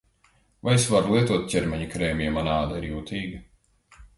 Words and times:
Vai 0.67 0.73
es 0.77 0.87
varu 0.93 1.13
lietot 1.17 1.45
ķermeņa 1.55 1.91
krēmu, 1.97 2.27
ja 2.27 2.33
mana 2.39 2.57
āda 2.65 2.81
ir 2.81 2.89
jutīga? 2.89 3.45